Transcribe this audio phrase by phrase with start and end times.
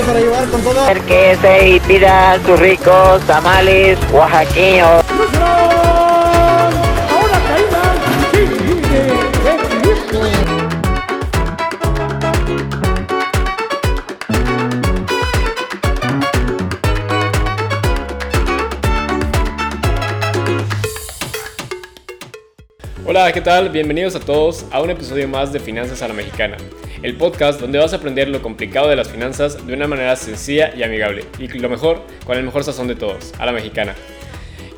[0.00, 0.80] para llevar con todo.
[0.80, 5.04] Acérquese y pida sus ricos tamales oaxaqueños.
[23.04, 23.68] Hola, ¿qué tal?
[23.68, 26.56] Bienvenidos a todos a un episodio más de Finanzas a la Mexicana,
[27.02, 30.72] el podcast donde vas a aprender lo complicado de las finanzas de una manera sencilla
[30.76, 33.94] y amigable, y lo mejor, con el mejor sazón de todos, a la mexicana.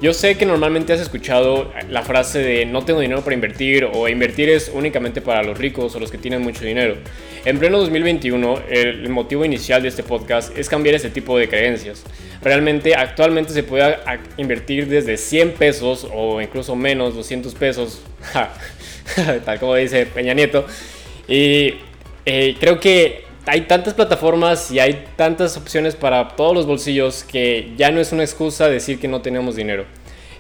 [0.01, 4.09] Yo sé que normalmente has escuchado la frase de no tengo dinero para invertir o
[4.09, 6.97] invertir es únicamente para los ricos o los que tienen mucho dinero.
[7.45, 12.05] En pleno 2021, el motivo inicial de este podcast es cambiar ese tipo de creencias.
[12.43, 13.97] Realmente actualmente se puede
[14.37, 18.03] invertir desde 100 pesos o incluso menos, 200 pesos,
[19.45, 20.67] tal como dice Peña Nieto.
[21.29, 21.75] Y
[22.27, 27.73] eh, creo que hay tantas plataformas y hay tantas opciones para todos los bolsillos que
[27.77, 29.85] ya no es una excusa decir que no tenemos dinero.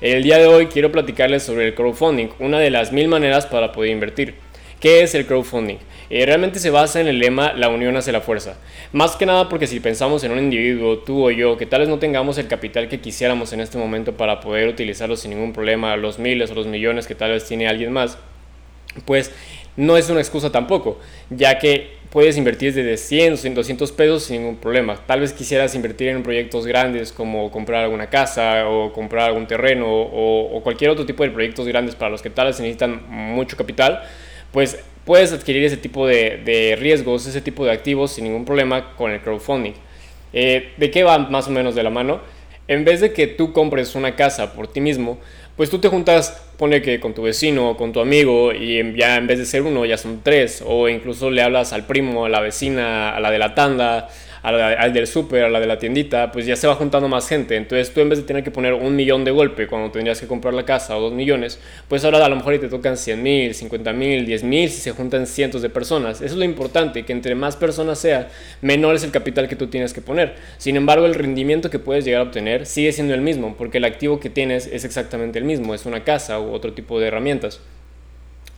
[0.00, 3.72] El día de hoy quiero platicarles sobre el crowdfunding, una de las mil maneras para
[3.72, 4.34] poder invertir.
[4.80, 5.76] ¿Qué es el crowdfunding?
[6.10, 8.58] Eh, realmente se basa en el lema la unión hace la fuerza.
[8.92, 11.88] Más que nada porque si pensamos en un individuo, tú o yo, que tal vez
[11.88, 15.96] no tengamos el capital que quisiéramos en este momento para poder utilizarlo sin ningún problema,
[15.96, 18.18] los miles o los millones que tal vez tiene alguien más,
[19.06, 19.32] pues
[19.76, 20.98] no es una excusa tampoco,
[21.30, 24.96] ya que puedes invertir desde 100 200 pesos sin ningún problema.
[25.04, 29.86] Tal vez quisieras invertir en proyectos grandes como comprar alguna casa o comprar algún terreno
[29.88, 34.04] o, cualquier otro tipo de proyectos grandes para los que tal vez necesitan mucho capital,
[34.52, 39.10] pues puedes adquirir ese tipo de, riesgos, ese tipo de activos sin ningún problema con
[39.10, 39.72] el crowdfunding.
[40.32, 42.20] Eh, ¿De qué va más o menos de la mano?
[42.68, 45.18] En vez de que tú compres una casa por ti mismo,
[45.56, 49.16] pues tú te juntas, pone que con tu vecino o con tu amigo y ya
[49.16, 52.28] en vez de ser uno ya son tres, o incluso le hablas al primo, a
[52.28, 54.08] la vecina, a la de la tanda,
[54.44, 57.56] al del súper, a la de la tiendita, pues ya se va juntando más gente.
[57.56, 60.26] Entonces tú en vez de tener que poner un millón de golpe cuando tendrías que
[60.26, 63.54] comprar la casa o dos millones, pues ahora a lo mejor te tocan 100 mil,
[63.54, 66.20] 50 mil, 10 mil si se juntan cientos de personas.
[66.20, 68.28] Eso es lo importante, que entre más personas sea,
[68.60, 70.34] menor es el capital que tú tienes que poner.
[70.58, 73.84] Sin embargo, el rendimiento que puedes llegar a obtener sigue siendo el mismo, porque el
[73.86, 77.60] activo que tienes es exactamente el mismo, es una casa u otro tipo de herramientas.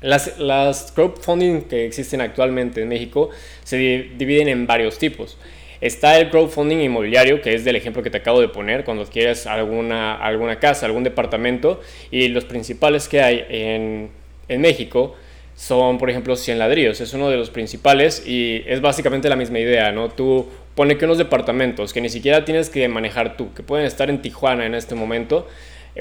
[0.02, 3.30] Las, las crowdfunding que existen actualmente en México
[3.62, 5.38] se dividen en varios tipos.
[5.80, 9.46] Está el crowdfunding inmobiliario, que es del ejemplo que te acabo de poner, cuando adquieres
[9.46, 14.10] alguna, alguna casa, algún departamento, y los principales que hay en,
[14.48, 15.14] en México
[15.54, 17.00] son, por ejemplo, 100 ladrillos.
[17.00, 20.10] Es uno de los principales y es básicamente la misma idea, ¿no?
[20.10, 24.10] Tú pone que unos departamentos que ni siquiera tienes que manejar tú, que pueden estar
[24.10, 25.48] en Tijuana en este momento,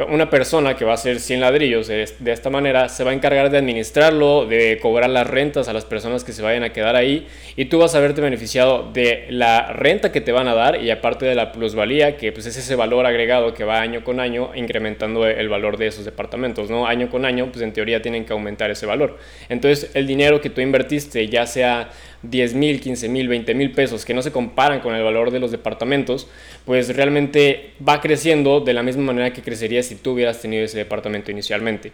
[0.10, 3.50] una persona que va a hacer 100 ladrillos de, esta manera se va a encargar
[3.50, 7.28] de administrarlo, de cobrar las rentas a las personas que se vayan a quedar ahí
[7.56, 10.92] y tú vas a verte beneficiado de la renta que te van a dar y
[10.92, 14.52] aparte de la plusvalía, que pues es ese valor agregado que va año con año
[14.54, 16.88] incrementando el valor de esos departamentos, ¿no?
[16.88, 19.18] Año con año, pues en teoría tienen que aumentar ese valor.
[19.48, 21.90] Entonces, el dinero que tú invertiste, ya sea
[22.30, 25.40] 10 mil, 15 mil, 20 mil pesos que no se comparan con el valor de
[25.40, 26.28] los departamentos,
[26.66, 30.78] pues realmente va creciendo de la misma manera que crecería si tú hubieras tenido ese
[30.78, 31.92] departamento inicialmente.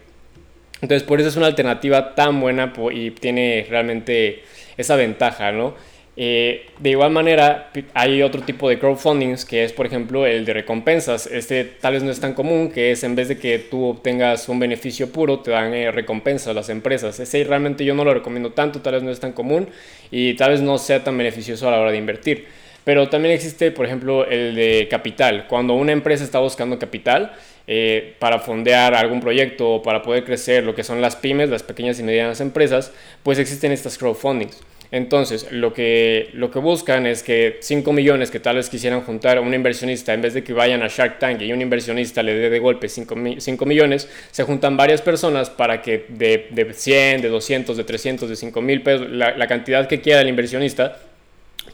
[0.80, 4.42] Entonces por eso es una alternativa tan buena y tiene realmente
[4.76, 5.74] esa ventaja, ¿no?
[6.14, 10.52] Eh, de igual manera, hay otro tipo de crowdfundings que es, por ejemplo, el de
[10.52, 11.26] recompensas.
[11.26, 14.48] Este tal vez no es tan común, que es en vez de que tú obtengas
[14.48, 17.18] un beneficio puro, te dan eh, recompensas las empresas.
[17.18, 19.68] Ese realmente yo no lo recomiendo tanto, tal vez no es tan común
[20.10, 22.46] y tal vez no sea tan beneficioso a la hora de invertir.
[22.84, 25.46] Pero también existe, por ejemplo, el de capital.
[25.48, 27.32] Cuando una empresa está buscando capital
[27.68, 31.62] eh, para fondear algún proyecto o para poder crecer lo que son las pymes, las
[31.62, 32.92] pequeñas y medianas empresas,
[33.22, 34.60] pues existen estas crowdfundings.
[34.92, 39.38] Entonces, lo que, lo que buscan es que 5 millones que tal vez quisieran juntar
[39.38, 42.34] a un inversionista, en vez de que vayan a Shark Tank y un inversionista le
[42.34, 43.16] dé de golpe 5,
[43.64, 48.36] millones, se juntan varias personas para que de, de 100, de 200, de 300, de
[48.36, 50.98] 5 mil pesos, la, cantidad que quiera el inversionista,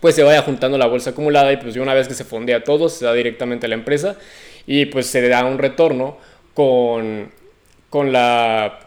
[0.01, 2.89] pues se vaya juntando la bolsa acumulada y pues una vez que se fondea todo,
[2.89, 4.17] se da directamente a la empresa
[4.65, 6.19] y pues se le da un retorno
[6.55, 7.33] con,
[7.91, 8.79] con la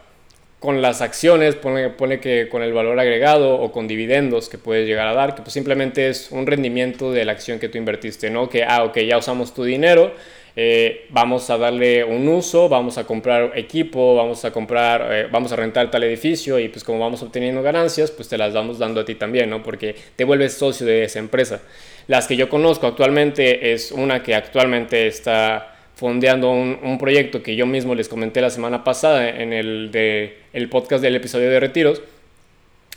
[0.62, 4.86] con las acciones, pone, pone, que con el valor agregado o con dividendos que puedes
[4.86, 8.30] llegar a dar, que pues simplemente es un rendimiento de la acción que tú invertiste,
[8.30, 8.48] ¿no?
[8.48, 10.14] Que, ah, ok, ya usamos tu dinero,
[10.54, 15.50] eh, vamos a darle un uso, vamos a comprar equipo, vamos a comprar, eh, vamos
[15.50, 19.00] a rentar tal edificio y pues como vamos obteniendo ganancias, pues te las vamos dando
[19.00, 19.64] a ti también, ¿no?
[19.64, 21.60] Porque te vuelves socio de esa empresa.
[22.06, 25.71] Las que yo conozco actualmente es una que actualmente está
[26.02, 30.68] fondeando un, proyecto que yo mismo les comenté la semana pasada en el, de, el
[30.68, 32.02] podcast del episodio de retiros,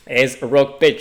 [0.08, 1.00] es Rock Tech.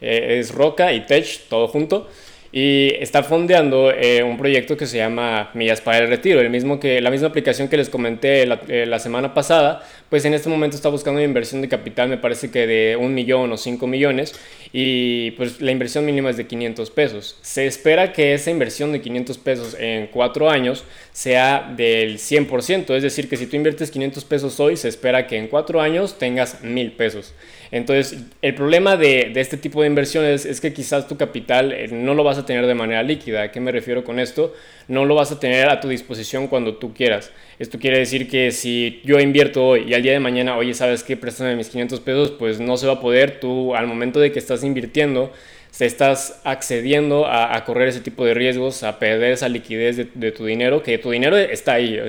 [0.00, 2.08] Eh, es Roca y Tech, todo junto.
[2.52, 6.78] y está fondeando eh, un proyecto que se llama Millas para el Retiro, el mismo
[6.78, 10.48] que, la misma aplicación que les comenté la, eh, la, semana pasada, pues en este
[10.48, 13.86] momento está buscando una inversión de capital, me parece que de un millón o cinco
[13.86, 14.34] millones,
[14.72, 17.38] y pues la inversión mínima es de 500 pesos.
[17.42, 23.02] Se espera que esa inversión de 500 pesos en cuatro años sea del 100%, es
[23.02, 26.62] decir, que si tú inviertes 500 pesos hoy, se espera que en cuatro años tengas
[26.62, 27.32] mil pesos.
[27.72, 31.86] Entonces, el problema de, de, este tipo de inversiones es que quizás tu capital eh,
[31.88, 33.42] no lo vas a tener de manera líquida.
[33.42, 34.52] ¿A qué me refiero con esto?
[34.88, 37.30] No lo vas a tener a tu disposición cuando tú quieras.
[37.60, 41.04] Esto quiere decir que si yo invierto hoy y al día de mañana, oye, ¿sabes
[41.04, 41.14] qué?
[41.14, 43.38] Préstame mis 500 pesos, pues no se va a poder.
[43.38, 45.30] Tú, al momento de que estás invirtiendo,
[45.70, 50.46] se estás accediendo a, correr ese tipo de riesgos, a perder esa liquidez de, tu
[50.46, 52.00] dinero, que tu dinero está ahí,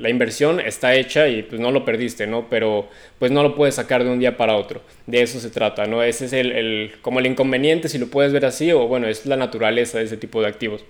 [0.00, 2.48] la inversión está hecha y pues no lo perdiste, ¿no?
[2.48, 2.88] Pero
[3.18, 4.80] pues no lo puedes sacar de un día para otro.
[5.06, 6.02] De eso se trata, ¿no?
[6.04, 9.36] Ese es el, como el inconveniente, si lo puedes ver así, o bueno, es la
[9.36, 10.84] naturaleza de ese tipo de activos.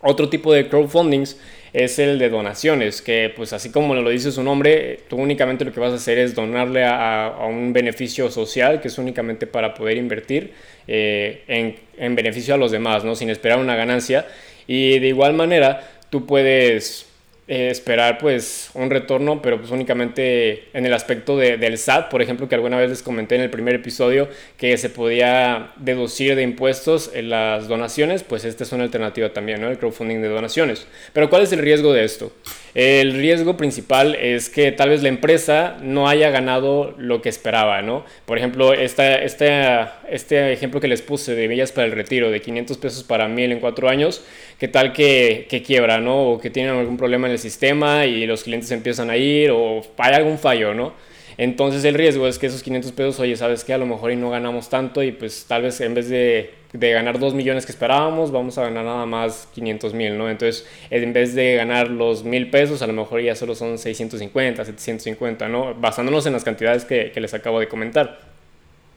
[0.00, 1.38] Otro tipo de crowdfundings
[1.72, 5.72] es el de donaciones, que pues así como lo dice su nombre, tú únicamente lo
[5.72, 9.96] que vas a hacer es donarle a, un beneficio social, que es únicamente para poder
[9.96, 10.52] invertir
[10.86, 13.14] eh, en, en, beneficio a los demás, ¿no?
[13.14, 14.26] sin esperar una ganancia.
[14.66, 17.06] Y de igual manera, tú puedes
[17.48, 22.20] eh, esperar pues un retorno, pero pues únicamente en el aspecto de, del SAT, por
[22.20, 26.42] ejemplo, que alguna vez les comenté en el primer episodio que se podía deducir de
[26.42, 29.70] impuestos en las donaciones, pues esta es una alternativa también, ¿no?
[29.70, 30.88] El crowdfunding de donaciones.
[31.12, 32.32] Pero ¿cuál es el riesgo de esto?
[32.76, 37.80] El riesgo principal es que tal vez la empresa no haya ganado lo que esperaba,
[37.80, 38.04] ¿no?
[38.26, 42.42] Por ejemplo, esta, esta, este ejemplo que les puse de Villas para el Retiro, de
[42.42, 44.22] 500 pesos para 1000 en cuatro años,
[44.58, 46.32] ¿qué tal que, que quiebra, ¿no?
[46.32, 49.80] O que tienen algún problema en el sistema y los clientes empiezan a ir o
[49.96, 50.92] hay algún fallo, ¿no?
[51.38, 53.74] Entonces el riesgo es que esos 500 pesos, oye, ¿sabes qué?
[53.74, 56.92] A lo mejor y no ganamos tanto y pues tal vez en vez de, de
[56.92, 60.30] ganar 2 millones que esperábamos, vamos a ganar nada más 500 mil, ¿no?
[60.30, 64.64] Entonces en vez de ganar los mil pesos, a lo mejor ya solo son 650,
[64.64, 65.74] 750, ¿no?
[65.74, 68.36] Basándonos en las cantidades que, que les acabo de comentar.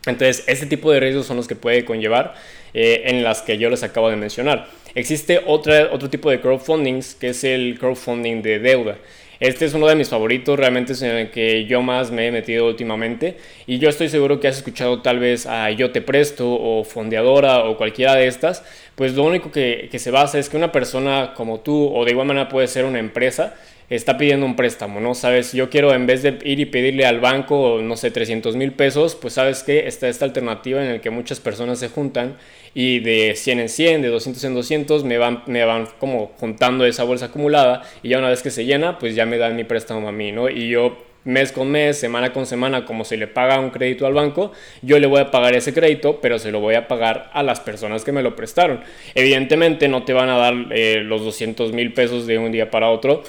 [0.06, 2.34] Entonces, este tipo de riesgos son los que puede conllevar
[2.72, 4.68] eh, en las que yo les acabo de mencionar.
[4.94, 8.96] Existe otra, otro tipo de crowdfundings que es el crowdfunding de deuda.
[9.40, 12.30] Este es uno de mis favoritos, realmente es en el que yo más me he
[12.30, 13.38] metido últimamente.
[13.66, 17.64] Y yo estoy seguro que has escuchado tal vez a Yo Te Presto o Fondeadora
[17.64, 18.62] o cualquiera de estas,
[18.96, 22.10] pues lo único que, que se basa es que una persona como tú o de
[22.10, 23.54] igual manera puede ser una empresa,
[23.90, 25.14] está pidiendo un préstamo, ¿no?
[25.14, 28.72] Sabes, yo quiero en vez de ir y pedirle al banco, no sé, 300 mil
[28.72, 32.36] pesos, pues sabes que está esta alternativa en la que muchas personas se juntan
[32.72, 36.86] y de 100 en 100, de 200 en 200, me van, me van como juntando
[36.86, 39.64] esa bolsa acumulada y ya una vez que se llena, pues ya me dan mi
[39.64, 40.48] préstamo a mí, ¿no?
[40.48, 44.14] Y yo mes con mes, semana con semana, como se le paga un crédito al
[44.14, 44.52] banco,
[44.82, 47.60] yo le voy a pagar ese crédito, pero se lo voy a pagar a las
[47.60, 48.80] personas que me lo prestaron.
[49.14, 52.88] Evidentemente no te van a dar eh, los 200 mil pesos de un día para
[52.88, 53.22] otro,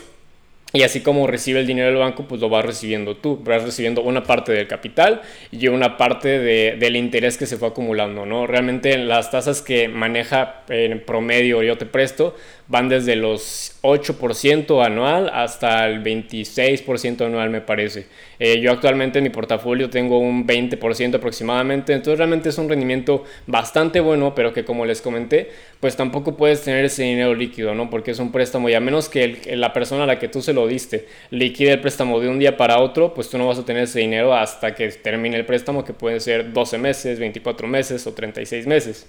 [0.74, 3.42] y así como recibe el dinero del banco, pues lo vas recibiendo tú.
[3.44, 5.22] Vas recibiendo una parte del capital
[5.52, 8.48] y una parte de, del interés que se fue acumulando, ¿no?
[8.48, 12.36] Realmente las tasas que maneja en promedio yo te presto
[12.72, 18.08] van desde los 8% anual hasta el 26% anual me parece.
[18.40, 23.26] Eh, yo actualmente en mi portafolio tengo un 20% aproximadamente, entonces realmente es un rendimiento
[23.46, 25.52] bastante bueno, pero que como les comenté,
[25.82, 27.90] pues tampoco puedes tener ese dinero líquido, ¿no?
[27.90, 30.54] Porque es un préstamo y a menos que la persona a la que tú se
[30.54, 33.66] lo diste liquide el préstamo de un día para otro, pues tú no vas a
[33.66, 38.06] tener ese dinero hasta que termine el préstamo, que puede ser 12 meses, 24 meses
[38.08, 39.08] o 36 meses.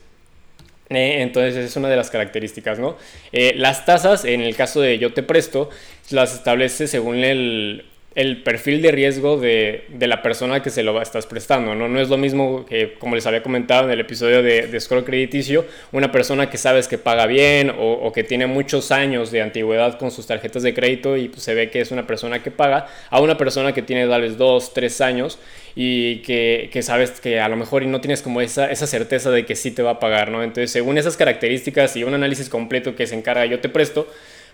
[0.91, 2.97] Eh, entonces es una de las características, ¿no?
[3.33, 5.71] Eh, las tasas, en el caso de yo te presto,
[6.11, 11.01] las establece según el, el perfil de riesgo de, de, la persona que se lo
[11.01, 11.89] estás prestando, ¿no?
[11.89, 15.05] No es lo mismo que, como les había comentado en el episodio de, de Scroll
[15.05, 19.41] Crediticio, una persona que sabes que paga bien o, o, que tiene muchos años de
[19.41, 22.51] antigüedad con sus tarjetas de crédito y pues, se ve que es una persona que
[22.51, 25.39] paga, a una persona que tiene tal vez dos, tres años
[25.75, 29.31] y que, que, sabes que a lo mejor y no tienes como esa, esa certeza
[29.31, 30.43] de que sí te va a pagar, ¿no?
[30.43, 34.07] Entonces, según esas características y un análisis completo que se encarga Yo Te Presto,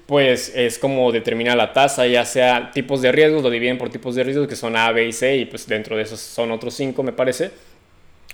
[0.08, 4.14] pues es como determina la tasa, ya sea tipos de riesgos, lo dividen por tipos
[4.14, 6.72] de riesgos que son A, B y C, y pues dentro de esos son otros
[6.72, 7.50] cinco, me parece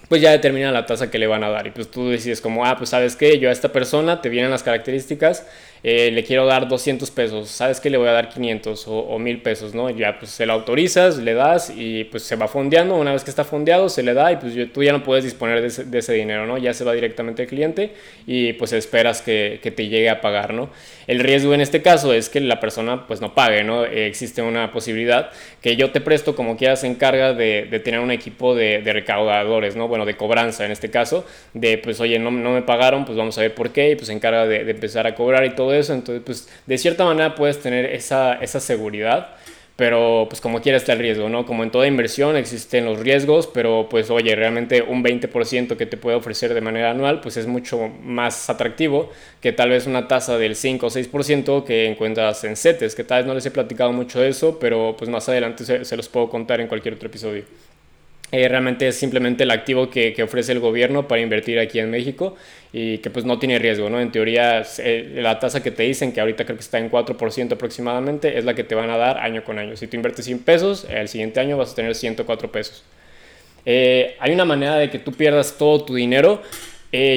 [0.08, 1.66] pues ya determina la tasa que le van a dar.
[1.66, 4.52] Y pues tú decides como, ah, pues sabes que yo a esta persona te vienen
[4.52, 5.48] las características,
[5.86, 9.42] eh, le quiero dar 200 pesos, sabes que le voy a dar 500 o, 1000
[9.42, 9.90] pesos, ¿no?
[9.90, 12.96] ya pues se lo autorizas, le das y pues se va fondeando.
[12.96, 15.60] Una vez que está fondeado, se le da y pues tú ya no puedes disponer
[15.60, 16.58] de ese, de ese, dinero, ¿no?
[16.58, 17.92] Ya se va directamente al cliente
[18.26, 20.70] y pues esperas que, que, te llegue a pagar, ¿no?
[21.06, 23.84] El riesgo en este caso es que la persona pues no pague, ¿no?
[23.84, 28.00] Eh, existe una posibilidad que yo te presto como quieras se encarga de, de tener
[28.00, 29.88] un equipo de, de recaudadores, ¿no?
[29.88, 33.36] bueno, de cobranza en este caso, de pues oye, no, no me pagaron, pues vamos
[33.38, 35.73] a ver por qué, y pues se encarga de, de, empezar a cobrar y todo
[35.74, 39.36] eso, entonces pues de cierta manera puedes tener esa, esa seguridad
[39.76, 41.46] pero pues como quiera está el riesgo, ¿no?
[41.46, 45.96] Como en toda inversión existen los riesgos, pero pues oye, realmente un 20% que te
[45.96, 50.38] puede ofrecer de manera anual, pues es mucho más atractivo que tal vez una tasa
[50.38, 53.92] del 5 o 6% que encuentras en CETES, que tal vez no les he platicado
[53.92, 57.08] mucho de eso, pero pues más adelante se, se los puedo contar en cualquier otro
[57.08, 57.44] episodio.
[58.36, 61.88] Eh, realmente es simplemente el activo que, que, ofrece el gobierno para invertir aquí en
[61.88, 62.34] México
[62.72, 64.00] y que pues no tiene riesgo, ¿no?
[64.00, 67.52] En teoría eh, la tasa que te dicen, que ahorita creo que está en 4%
[67.52, 69.76] aproximadamente, es la que te van a dar año con año.
[69.76, 72.82] Si tú inviertes 100 pesos, el siguiente año vas a tener 104 pesos.
[73.64, 76.42] Eh, hay una manera de que tú pierdas todo tu dinero.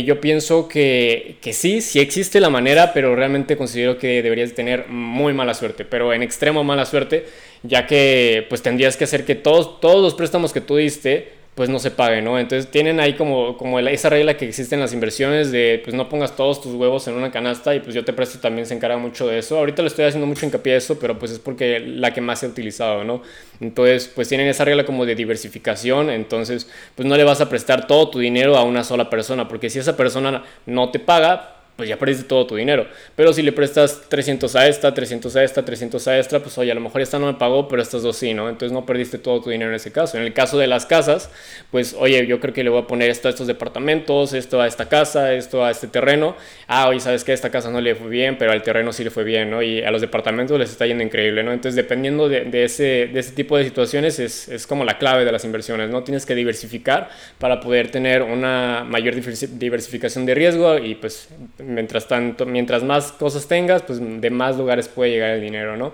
[0.05, 4.87] Yo pienso que, que, sí, sí existe la manera, pero realmente considero que deberías tener
[4.87, 7.25] muy mala suerte, pero en extremo mala suerte
[7.63, 11.69] ya que pues tendrías que hacer que todos, todos los préstamos que tú diste pues
[11.71, 12.37] no se paguen, ¿no?
[12.37, 16.07] Entonces tienen ahí como, como esa regla que existe en las inversiones de pues no
[16.07, 18.99] pongas todos tus huevos en una canasta y pues yo te presto también se encarga
[18.99, 19.57] mucho de eso.
[19.57, 22.43] Ahorita le estoy haciendo mucho hincapié a eso, pero pues es porque la que más
[22.43, 23.23] he utilizado, ¿no?
[23.59, 27.87] Entonces pues tienen esa regla como de diversificación, entonces pues no le vas a prestar
[27.87, 31.87] todo tu dinero a una sola persona, porque si esa persona no te paga, pues
[31.87, 32.87] ya perdiste todo tu dinero.
[33.15, 36.71] Pero si le prestas 300 a esta, 300 a esta, 300 a esta, pues oye,
[36.71, 38.49] a lo mejor esta no me pagó, pero estas dos sí, ¿no?
[38.49, 40.17] Entonces no perdiste todo tu dinero en ese caso.
[40.17, 41.29] En el caso de las casas,
[41.71, 44.67] pues oye, yo creo que le voy a poner esto a estos departamentos, esto a
[44.67, 46.35] esta casa, esto a este terreno.
[46.67, 49.11] Ah, oye, ¿sabes que esta casa no le fue bien, pero al terreno sí le
[49.11, 49.61] fue bien, ¿no?
[49.61, 51.53] Y a los departamentos les está yendo increíble, ¿no?
[51.53, 55.25] Entonces dependiendo de, de ese, de ese tipo de situaciones es, es como la clave
[55.25, 56.03] de las inversiones, ¿no?
[56.03, 61.29] Tienes que diversificar para poder tener una mayor diversificación de riesgo y pues
[61.67, 65.93] mientras tanto, mientras más cosas tengas, pues de más lugares puede llegar el dinero, ¿no?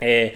[0.00, 0.34] Eh,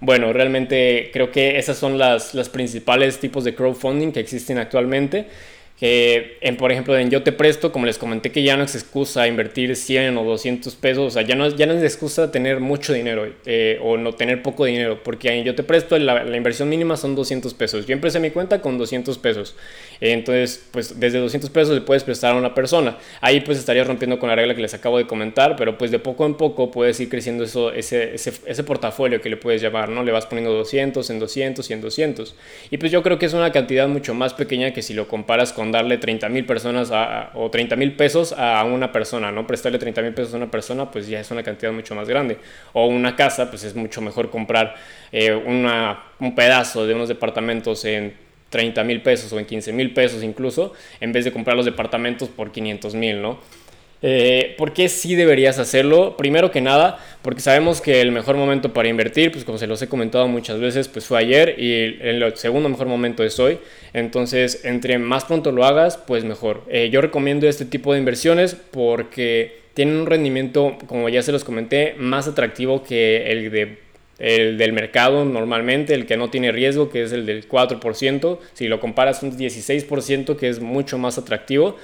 [0.00, 5.28] bueno, realmente creo que esas son las, las principales tipos de crowdfunding que existen actualmente
[5.78, 8.74] que en, por ejemplo en Yo Te Presto, como les comenté que ya no es
[8.76, 12.60] excusa invertir 100 o 200 pesos, o sea, ya no, ya no es excusa tener
[12.60, 16.68] mucho dinero eh, o no tener poco dinero, porque en Yo Te Presto la, inversión
[16.68, 17.86] mínima son 200 pesos.
[17.86, 19.56] Yo empecé mi cuenta con 200 pesos,
[20.00, 22.96] entonces pues desde 200 pesos le puedes prestar a una persona.
[23.20, 25.98] Ahí pues estarías rompiendo con la regla que les acabo de comentar, pero pues de
[25.98, 29.88] poco en poco puedes ir creciendo eso, ese, ese, ese portafolio que le puedes llamar,
[29.88, 30.04] ¿no?
[30.04, 32.34] Le vas poniendo 200 en 200 y en 200.
[32.70, 35.52] Y pues yo creo que es una cantidad mucho más pequeña que si lo comparas
[35.74, 36.90] darle 30 mil personas
[37.34, 39.46] o 30 mil pesos a una persona, ¿no?
[39.46, 42.38] Prestarle 30 mil pesos a una persona, pues ya es una cantidad mucho más grande.
[42.72, 44.74] O una casa, pues es mucho mejor comprar
[45.12, 48.14] eh, una, un pedazo de unos departamentos en
[48.50, 52.28] 30 mil pesos o en 15 mil pesos incluso, en vez de comprar los departamentos
[52.28, 53.40] por 500 mil, ¿no?
[54.06, 56.14] Eh, ¿Por qué sí deberías hacerlo?
[56.18, 59.80] Primero que nada, porque sabemos que el mejor momento para invertir, pues como se los
[59.80, 63.56] he comentado muchas veces, pues fue ayer y el, segundo mejor momento es hoy.
[63.94, 66.64] Entonces, entre más pronto lo hagas, pues mejor.
[66.68, 71.42] Eh, yo recomiendo este tipo de inversiones porque tienen un rendimiento, como ya se los
[71.42, 73.84] comenté, más atractivo que el de
[74.18, 78.68] el del mercado normalmente, el que no tiene riesgo, que es el del 4%, si
[78.68, 81.76] lo comparas un 16%, que es mucho más atractivo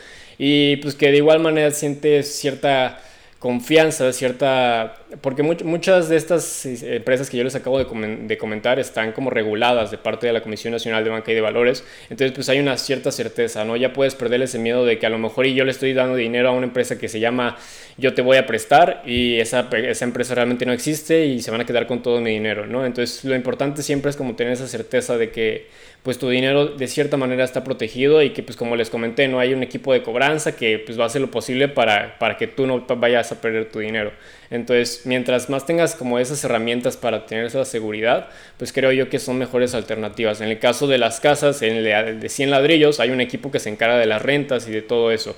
[0.43, 2.99] y pues que de igual manera siente cierta
[3.39, 4.97] confianza, cierta...
[5.21, 9.29] Porque muchas de estas eh, empresas que yo les acabo de, de, comentar están como
[9.29, 12.61] reguladas de parte de la Comisión Nacional de Banca y de Valores, entonces pues hay
[12.61, 13.77] una cierta certeza, ¿no?
[13.77, 16.49] Ya puedes perder ese miedo de que a lo mejor yo le estoy dando dinero
[16.49, 17.57] a una empresa que se llama
[17.99, 21.61] yo te voy a prestar y esa, esa empresa realmente no existe y se van
[21.61, 22.87] a quedar con todo mi dinero, ¿no?
[22.87, 25.69] Entonces lo importante siempre es como tener esa certeza de que
[26.03, 29.39] pues tu dinero de cierta manera está protegido y que pues como les comenté, no
[29.39, 32.47] hay un equipo de cobranza que pues va a hacer lo posible para, para que
[32.47, 34.13] tú no vayas a perder tu dinero.
[34.51, 39.21] Entonces, mientras más tengas como esas herramientas para tener esa seguridad, pues creo yo que
[39.21, 40.41] son mejores alternativas.
[40.41, 43.61] En el caso de las casas, en el de 100 ladrillos, hay un equipo que
[43.61, 45.37] se encarga de las rentas y de todo eso.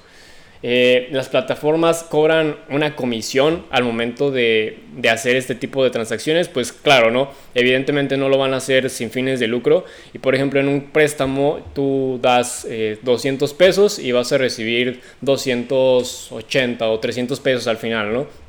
[0.65, 6.47] Eh, las plataformas cobran una comisión al momento de, de, hacer este tipo de transacciones,
[6.47, 7.33] pues claro, ¿no?
[7.53, 9.85] Evidentemente no lo van a hacer sin fines de lucro.
[10.13, 12.67] Y por ejemplo, en un préstamo tú das
[13.03, 18.42] 200 eh, pesos y vas a recibir 280 o 300 pesos al final, ¿no?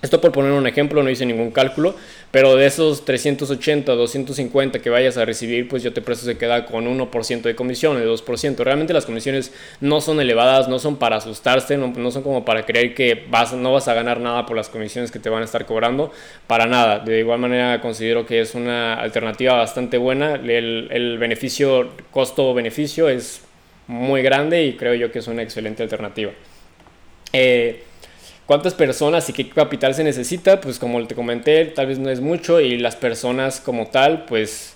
[0.00, 1.96] Esto por poner un ejemplo, no hice ningún cálculo,
[2.30, 6.66] pero de esos 380, 250 que vayas a recibir, pues yo te presto se queda
[6.66, 8.56] con 1% de comisión, de 2%.
[8.58, 12.64] Realmente las comisiones no son elevadas, no son para asustarse, no, no, son como para
[12.64, 15.46] creer que vas, no vas a ganar nada por las comisiones que te van a
[15.46, 16.12] estar cobrando,
[16.46, 17.00] para nada.
[17.00, 23.42] De igual manera considero que es una alternativa bastante buena, el, el beneficio, costo-beneficio es
[23.88, 26.30] muy grande y creo yo que es una excelente alternativa.
[27.32, 27.82] Eh,
[28.48, 30.58] ¿Cuántas personas y qué capital se necesita?
[30.58, 34.74] Pues como te comenté, tal vez no es mucho y las personas como tal, pues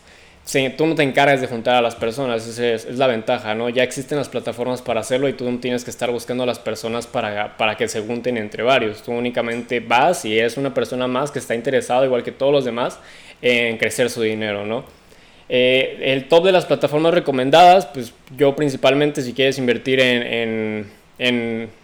[0.76, 3.70] tú no te encargas de juntar a las personas, esa es, la ventaja, ¿no?
[3.70, 6.58] Ya existen las plataformas para hacerlo y tú no tienes que estar buscando a las
[6.58, 9.02] personas para, para que se junten entre varios.
[9.02, 12.66] Tú únicamente vas y eres una persona más que está interesada, igual que todos los
[12.66, 12.98] demás,
[13.40, 14.84] en crecer su dinero, ¿no?
[15.48, 21.01] Eh, el top de las plataformas recomendadas, pues yo principalmente si quieres invertir en en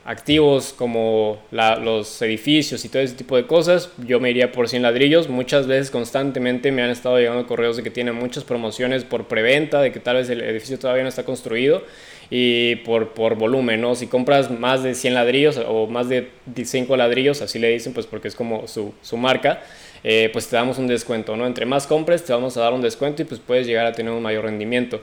[0.04, 4.82] activos como los edificios y todo ese tipo de cosas, yo me iría por 100
[4.82, 5.28] ladrillos.
[5.28, 9.80] Muchas veces constantemente me han estado llegando correos de que tienen muchas promociones por preventa,
[9.80, 11.82] de que tal vez el edificio todavía no está construido
[12.30, 13.94] y por, por volumen, ¿no?
[13.94, 16.28] Si compras más de 100 ladrillos o más de
[16.62, 19.62] 5 ladrillos, así le dicen, pues porque es como su, su marca,
[20.04, 21.46] eh, pues te damos un descuento, ¿no?
[21.46, 24.12] Entre más compres te vamos a dar un descuento y pues puedes llegar a tener
[24.12, 25.00] un mayor rendimiento.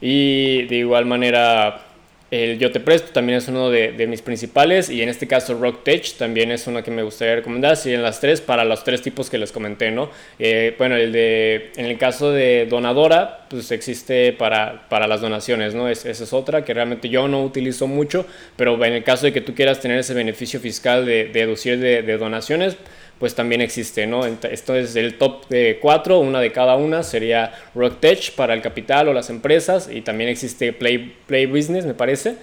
[0.00, 1.87] Y de igual manera
[2.30, 5.82] el Yo Te Presto también es uno de, mis principales y en este caso Rock
[5.82, 7.76] Tech también es uno que me gustaría recomendar.
[7.76, 10.10] Si en las tres, para los tres tipos que les comenté, ¿no?
[10.38, 15.74] Eh, bueno, el de, en el caso de donadora, pues existe para, para las donaciones,
[15.74, 15.88] ¿no?
[15.88, 19.40] esa es otra que realmente yo no utilizo mucho, pero en el caso de que
[19.40, 22.76] tú quieras tener ese beneficio fiscal de, deducir de, de donaciones,
[23.18, 24.24] pues también existe, ¿no?
[24.26, 29.08] Esto es el top de cuatro, una de cada una sería RockTech para el capital
[29.08, 32.36] o las empresas y también existe Play, Play Business, me parece.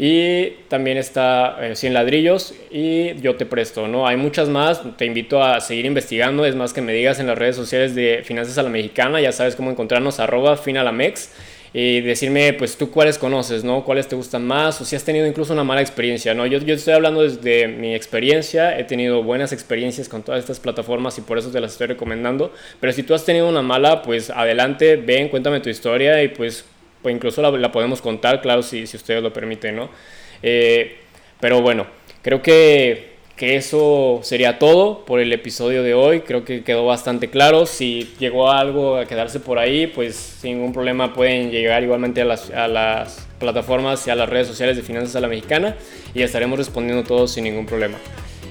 [0.00, 4.06] Y también está 100 eh, ladrillos y yo te presto, ¿no?
[4.06, 7.36] Hay muchas más, te invito a seguir investigando, es más que me digas en las
[7.36, 11.32] redes sociales de Finanzas a la Mexicana, ya sabes cómo encontrarnos, arroba finalamex
[11.72, 13.84] y decirme, pues tú cuáles conoces, ¿no?
[13.84, 16.46] Cuáles te gustan más o si has tenido incluso una mala experiencia, ¿no?
[16.46, 21.18] Yo, yo estoy hablando desde mi experiencia, he tenido buenas experiencias con todas estas plataformas
[21.18, 24.30] y por eso te las estoy recomendando, pero si tú has tenido una mala, pues
[24.30, 26.64] adelante, ven, cuéntame tu historia y pues,
[27.02, 29.90] pues incluso la, podemos contar, claro, si, si ustedes lo permiten, ¿no?
[30.42, 30.98] Eh,
[31.40, 31.86] pero bueno,
[32.22, 33.07] creo que
[33.38, 36.20] que eso sería todo por el episodio de hoy.
[36.22, 37.66] Creo que quedó bastante claro.
[37.66, 42.24] Si llegó algo a quedarse por ahí, pues sin ningún problema pueden llegar igualmente a
[42.24, 45.76] las, a las plataformas y a las redes sociales de Finanzas a la Mexicana
[46.14, 47.96] y estaremos respondiendo todos sin ningún problema.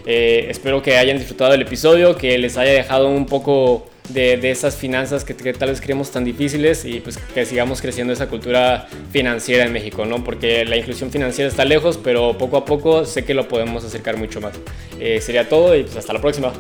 [0.06, 4.52] Eh, espero que hayan disfrutado del episodio, que les haya dejado un poco de, de
[4.52, 8.88] esas finanzas que, tal vez creemos tan difíciles y pues que sigamos creciendo esa cultura
[9.12, 10.24] financiera en México, ¿no?
[10.24, 14.18] Porque la inclusión financiera está lejos, pero poco a poco sé que lo podemos acercar
[14.18, 14.54] mucho más.
[15.00, 16.54] Eh, sería todo y pues hasta la próxima.